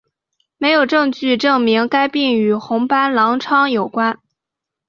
[0.57, 4.19] 没有证据证明该病和红斑狼疮有关。